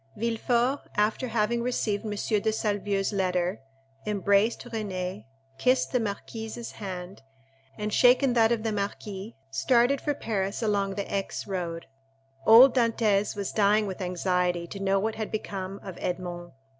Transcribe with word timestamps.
Villefort, 0.17 0.79
after 0.95 1.27
having 1.27 1.61
received 1.61 2.03
M. 2.05 2.09
de 2.09 2.51
Salvieux's 2.51 3.13
letter, 3.13 3.61
embraced 4.07 4.61
Renée, 4.63 5.25
kissed 5.59 5.91
the 5.91 5.99
marquise's 5.99 6.71
hand, 6.71 7.21
and 7.77 7.93
shaken 7.93 8.33
that 8.33 8.51
of 8.51 8.63
the 8.63 8.71
marquis, 8.71 9.35
started 9.51 10.01
for 10.01 10.15
Paris 10.15 10.63
along 10.63 10.95
the 10.95 11.05
Aix 11.13 11.45
road. 11.45 11.85
Old 12.47 12.73
Dantès 12.73 13.35
was 13.35 13.51
dying 13.51 13.85
with 13.85 14.01
anxiety 14.01 14.65
to 14.65 14.79
know 14.79 14.97
what 14.99 15.13
had 15.13 15.29
become 15.29 15.79
of 15.83 15.99
Edmond. 16.01 16.53